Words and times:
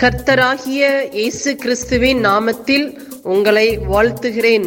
கர்த்தராகிய 0.00 0.82
இயேசு 1.18 1.50
கிறிஸ்துவின் 1.62 2.18
நாமத்தில் 2.26 2.84
உங்களை 3.34 3.68
வாழ்த்துகிறேன். 3.92 4.66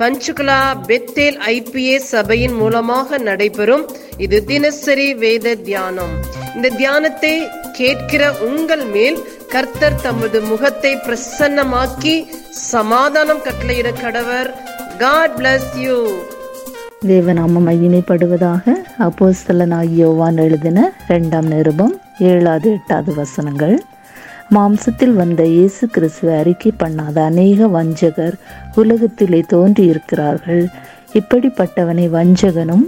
பஞ்சுகுலா 0.00 0.58
பெத்தேல் 0.88 1.38
ஐபிஏ 1.52 1.94
சபையின் 2.10 2.56
மூலமாக 2.60 3.18
நடைபெறும் 3.28 3.84
இது 4.24 4.38
தினசரி 4.50 5.08
வேத 5.22 5.54
தியானம். 5.68 6.12
இந்த 6.56 6.72
தியானத்தை 6.80 7.32
கேட்கிற 7.78 8.22
உங்கள் 8.48 8.84
மேல் 8.96 9.18
கர்த்தர் 9.54 9.98
தமது 10.06 10.40
முகத்தை 10.50 10.92
பிரசன்னமாக்கி 11.06 12.14
சமாதானம் 12.70 13.44
கட்டளையிட 13.48 13.90
கடவர். 14.04 14.50
காட் 15.04 15.36
பிளஸ் 15.40 15.72
யூ 15.86 15.98
தேவநாமம் 17.10 17.66
மகிமைப்படுவதாக 17.70 18.76
அப்போ 19.08 19.26
சிலனாகியோவான் 19.42 20.38
எழுதின 20.46 20.78
இரண்டாம் 21.08 21.50
நிருபம் 21.56 21.94
ஏழாவது 22.30 22.68
எட்டாவது 22.78 23.12
வசனங்கள். 23.22 23.76
மாம்சத்தில் 24.54 25.14
வந்த 25.14 25.42
இயேசு 25.44 25.84
கிறிஸ்துவை 25.86 26.34
அறிக்கை 26.38 26.70
பண்ணாத 26.82 27.16
அநேக 27.30 27.68
வஞ்சகர் 27.68 28.36
உலகத்திலே 28.74 29.40
தோன்றியிருக்கிறார்கள். 29.52 30.62
இப்படிப்பட்டவனை 31.12 32.06
வஞ்சகனும் 32.08 32.84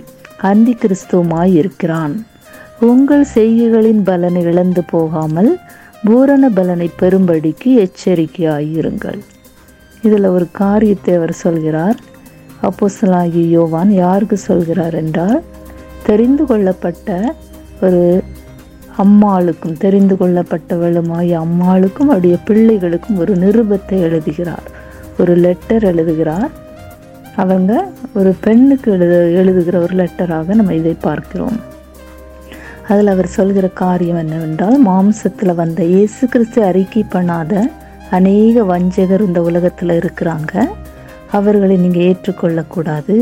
அந்தி 0.51 0.75
கிறிஸ்துவுமாய் 0.83 1.55
இருக்கிறான். 1.55 2.15
உங்கள் 2.81 3.25
செய்கைகளின் 3.35 4.03
பலனை 4.03 4.43
இழந்து 4.43 4.85
போகாமல் 4.85 5.51
பூரண 6.05 6.51
பலனை 6.51 6.89
பெறும்படிக்கு 7.01 7.71
எச்சரிக்கையாயிருங்கள். 7.85 9.21
இதில் 10.03 10.29
ஒரு 10.37 10.49
காரியத்தை 10.53 11.15
அவர் 11.15 11.37
சொல்கிறார். 11.45 11.99
அப்போஸ்தலனாகிய 12.63 13.47
யோவான் 13.49 13.91
யாருக்கு 14.05 14.37
சொல்கிறார் 14.37 14.95
என்றால் 14.95 15.41
தெரிந்து 16.03 16.45
கொள்ளப்பட்ட 16.47 17.35
ஒரு 17.81 18.03
அம்மாளுக்கும் 19.03 19.79
தெரிந்து 19.79 20.15
கொள்ளப்பட்டவளுமாய் 20.15 21.31
அம்மாளுக்கும் 21.43 22.09
அவருடைய 22.11 22.37
பிள்ளைகளுக்கும் 22.47 23.17
ஒரு 23.17 23.35
நிருபத்தை 23.37 23.99
எழுதுகிறார். 24.07 24.67
ஒரு 25.19 25.35
லெட்டர் 25.37 25.85
எழுதுகிறார். 25.85 26.51
அவங்க 27.37 27.73
ஒரு 28.15 28.35
பெண்ணுக்கு 28.41 28.93
எழுத 28.93 29.17
எழுதுகிற 29.41 29.79
ஒரு 29.79 29.95
லெட்டராக 29.95 30.55
நம்ம 30.55 30.75
இதை 30.75 30.97
பார்க்கிறோம். 31.01 31.59
அதில் 32.89 33.07
அவர் 33.07 33.27
சொல்கிற 33.27 33.69
காரியம் 33.69 34.17
என்னவென்றால் 34.17 34.77
மாம்சத்தில் 34.87 35.55
வந்த 35.55 35.85
இயேசு 35.85 36.29
கிறிஸ்து 36.29 36.63
அறிக்கை 36.63 37.05
பண்ணாத 37.13 37.71
அநேக 38.11 38.63
வஞ்சகர் 38.63 39.27
இந்த 39.27 39.43
உலகத்தில் 39.43 39.89
இருக்கிறாங்க. 39.89 40.53
அவர்களை 41.31 41.77
நீங்கள் 41.77 42.07
ஏற்றுக்கொள்ளக்கூடாது. 42.11 43.17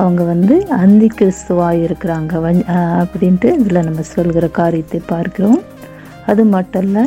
அவங்க 0.00 0.22
வந்து 0.32 0.54
அந்தி 0.82 1.08
கிறிஸ்துவாக 1.18 1.82
இருக்கிறாங்க. 1.86 2.32
வஞ் 2.44 2.62
அப்படின்ட்டு 3.00 3.48
இதில் 3.60 3.86
நம்ம 3.88 4.04
சொல்கிற 4.14 4.46
காரியத்தை 4.60 5.00
பார்க்கிறோம். 5.12 5.60
அது 6.30 6.42
மட்டும் 6.54 6.84
இல்லை 6.86 7.04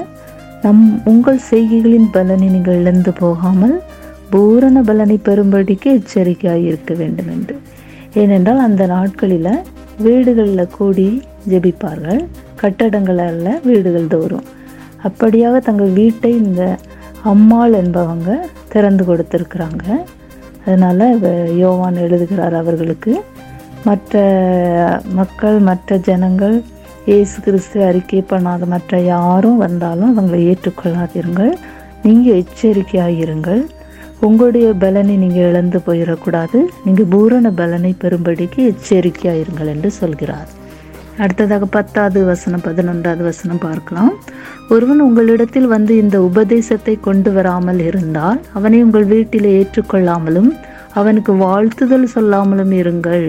நம் 0.65 0.83
உங்கள் 1.11 1.45
செய்கைகளின் 1.49 2.09
பலனை 2.15 2.47
நீங்கள் 2.55 2.79
இழந்து 2.81 3.11
போகாமல் 3.23 3.75
பூரண 4.33 4.77
பலனை 4.89 5.17
பெறும்படிக்கு 5.27 5.89
எச்சரிக்கையாக 5.99 6.65
இருக்க 6.69 6.93
வேண்டும் 7.01 7.31
என்று. 7.35 7.55
ஏனென்றால் 8.21 8.61
அந்த 8.67 8.83
நாட்களில் 8.93 9.53
வீடுகளில் 10.05 10.73
கூடி 10.77 11.07
ஜெபிப்பார்கள். 11.51 12.21
கட்டடங்களில் 12.61 13.59
வீடுகள் 13.67 14.11
தோறும். 14.13 14.45
அப்படியாக 15.07 15.59
தங்கள் 15.67 15.91
வீட்டை 15.99 16.31
இந்த 16.43 16.63
அம்மாள் 17.31 17.75
என்பவங்க 17.81 18.29
திறந்து 18.73 19.03
கொடுத்துருக்குறாங்க. 19.09 19.85
அதனால் 20.67 21.03
யோவான் 21.63 21.99
எழுதுகிறார் 22.05 22.55
அவர்களுக்கு 22.61 23.13
மற்ற 23.83 24.21
மக்கள் 25.19 25.57
மற்ற 25.69 25.97
ஜனங்கள் 26.07 26.55
இயேசு 27.11 27.35
கிறிஸ்து 27.45 27.77
அறிக்கை 27.89 28.21
பண்ணாத 28.31 28.65
மற்ற 28.73 28.99
யாரும் 29.13 29.59
வந்தாலும் 29.65 30.11
அவங்களை 30.13 30.39
ஏற்றுக்கொள்ளாதீர்கள் 30.51 31.53
நீங்கள் 32.05 32.39
எச்சரிக்கையாக 32.41 33.19
இருங்கள் 33.25 33.61
உங்களுடைய 34.27 34.67
பலனை 34.83 35.15
நீங்கள் 35.17 35.47
இழந்து 35.49 35.79
போயிடக்கூடாது. 35.87 36.59
நீங்கள் 36.85 37.09
பூரண 37.13 37.47
பலனை 37.59 37.91
பெறும்படிக்கு 38.03 38.59
எச்சரிக்கையாக 38.71 39.41
இருங்கள் 39.43 39.71
என்று 39.73 39.89
சொல்கிறார். 39.91 40.49
அடுத்ததாக 41.23 41.65
பத்தாவது 41.65 42.19
வசனம் 42.23 42.63
பதினொன்றாவது 42.65 43.23
வசனம் 43.23 43.61
பார்க்கலாம். 43.67 44.11
ஒருவன் 44.69 45.01
உங்களிடத்தில் 45.01 45.67
வந்து 45.67 45.93
இந்த 45.97 46.17
உபதேசத்தை 46.21 46.95
கொண்டு 46.99 47.31
வராமல் 47.31 47.81
இருந்தால் 47.89 48.41
அவனை 48.53 48.79
உங்கள் 48.83 49.07
வீட்டில் 49.13 49.47
ஏற்றுக்கொள்ளாமலும் 49.59 50.51
அவனுக்கு 50.93 51.33
வாழ்த்துதல் 51.45 52.07
சொல்லாமலும் 52.15 52.73
இருங்கள். 52.81 53.27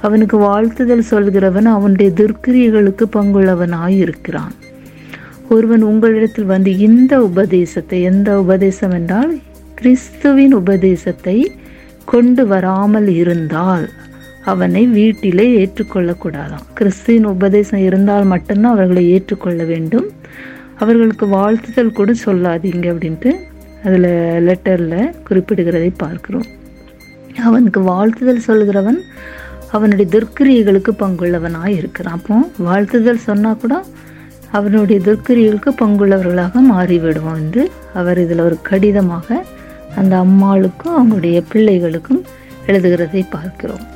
அவனுக்கு 0.00 0.36
வாழ்த்துதல் 0.38 1.08
சொல்கிறவன் 1.10 1.68
அவனுடைய 1.76 2.10
துர்க்கிரியர்களுக்கு 2.18 3.04
பங்குள்ளவனாய் 3.16 3.96
இருக்கிறான் 3.96 4.54
ஒருவன் 5.48 5.82
உங்களிடத்தில் 5.82 6.50
வந்து 6.54 6.72
இந்த 6.78 7.14
உபதேசத்தை 7.20 7.98
எந்த 8.02 8.30
உபதேசம் 8.40 8.90
என்றால் 8.90 9.32
கிறிஸ்துவின் 9.74 10.54
உபதேசத்தை 10.54 11.36
கொண்டு 12.04 12.42
வராமல் 12.46 13.08
இருந்தால் 13.14 13.86
அவனை 14.44 14.86
வீட்டிலே 14.86 15.46
ஏற்றுக்கொள்ளக்கூடாதாம். 15.64 16.66
கிறிஸ்துவின் 16.74 17.26
உபதேசம் 17.26 17.80
இருந்தால் 17.80 18.24
மட்டும்தான் 18.24 18.72
அவர்களை 18.72 19.10
ஏற்றுக்கொள்ள 19.10 19.64
வேண்டும். 19.64 20.06
அவர்களுக்கு 20.78 21.26
வாழ்த்துதல் 21.26 21.92
கூட 21.92 22.12
சொல்லாதீங்க 22.24 22.86
அப்படின்ட்டு 22.92 23.32
அதில் 23.84 24.10
லெட்டரில் 24.46 25.14
குறிப்பிடுகிறதை 25.28 25.92
பார்க்கிறோம். 25.96 26.46
அவனுக்கு 27.44 27.80
வாழ்த்துதல் 27.80 28.46
சொல்கிறவன் 28.46 29.00
அவனுடைய 29.70 30.06
துர்க்கிரியைகளுக்கு 30.14 30.92
பங்குள்ளவனாக 30.98 31.66
இருக்கிறான். 31.66 32.14
அப்போ 32.14 32.48
வாழ்த்துதல் 32.58 33.26
சொன்னால் 33.28 33.56
கூட 33.56 33.84
அவனுடைய 34.50 35.00
துர்க்கிரிகளுக்கு 35.04 35.70
பங்குள்ளவர்களாக 35.80 36.62
மாறிவிடுவோம் 36.72 37.36
என்று 37.36 37.70
அவர் 37.94 38.18
இதில் 38.18 38.40
ஒரு 38.40 38.58
கடிதமாக 38.62 39.44
அந்த 39.96 40.16
அம்மாளுக்கும் 40.16 40.96
அவங்களுடைய 40.98 41.42
பிள்ளைகளுக்கும் 41.52 42.22
எழுதுகிறதை 42.66 43.24
பார்க்கிறோம். 43.30 43.86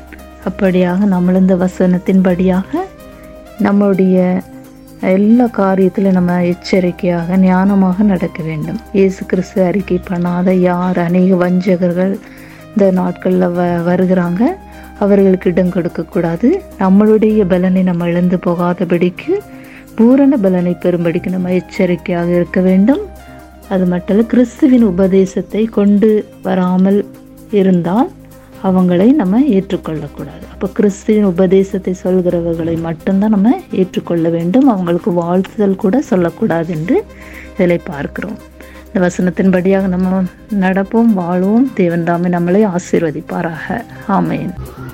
அப்படியாக 0.48 1.06
நம்மள 1.14 1.40
இந்த 1.44 1.56
வசனத்தின்படியாக 1.64 2.70
நம்முடைய 3.66 4.16
எல்லா 5.16 5.46
காரியத்திலும் 5.58 6.16
நம்ம 6.18 6.34
எச்சரிக்கையாக 6.50 7.36
ஞானமாக 7.44 8.04
நடக்க 8.10 8.38
வேண்டும். 8.48 8.78
இயேசு 8.98 9.20
கிறிஸ்து 9.30 9.58
அறிக்கை 9.68 9.98
பண்ணாத 10.10 10.52
யார் 10.68 10.98
அநேக 11.06 11.36
வஞ்சகர்கள் 11.44 12.12
இந்த 12.74 12.86
நாட்களில் 12.98 13.48
வ 13.56 13.66
வருகிறாங்க 13.88 14.42
அவர்களுக்கு 15.04 15.50
இடம் 15.52 15.72
கொடுக்கக்கூடாது 15.76 16.48
நம்மளுடைய 16.82 17.46
பலனை 17.52 17.82
நம்ம 17.82 18.08
இழந்து 18.12 18.38
போகாதபடிக்கு 18.46 19.34
பூரண 19.96 20.36
பலனை 20.44 20.74
பெறும்படிக்கு 20.84 21.30
நம்ம 21.36 21.50
எச்சரிக்கையாக 21.60 22.30
இருக்க 22.38 22.60
வேண்டும். 22.68 23.02
அது 23.74 23.84
மட்டும் 23.92 24.26
கிறிஸ்துவின் 24.32 24.86
உபதேசத்தை 24.92 25.62
கொண்டு 25.78 26.10
வராமல் 26.46 27.00
இருந்தால் 27.60 28.10
அவங்களை 28.62 29.12
நம்ம 29.12 29.40
ஏற்றுக்கொள்ளக்கூடாது. 29.40 30.44
அப்போ 30.52 30.68
கிறிஸ்துவின் 30.68 31.24
உபதேசத்தை 31.24 31.94
சொல்கிறவர்களை 32.04 32.80
மட்டும்தான் 32.80 33.30
நம்ம 33.30 33.60
ஏற்றுக்கொள்ள 33.72 34.28
வேண்டும். 34.28 34.68
அவங்களுக்கு 34.68 35.12
வாழ்த்துதல் 35.12 35.76
கூட 35.76 36.00
சொல்லக்கூடாது 36.00 36.72
என்று 36.72 37.04
இதில் 37.58 37.80
பார்க்கிறோம். 37.84 38.38
இந்த 38.92 39.06
வசனத்தின்படியாக 39.06 39.86
நம்ம 39.86 40.22
நடப்போம் 40.60 41.12
வாழ்வோம். 41.14 41.70
தேவன் 41.74 42.04
தாமே 42.04 42.28
நம்மளை 42.28 42.62
ஆசீர்வதிப்பாராக. 42.74 43.84
ஆமையன் 44.08 44.54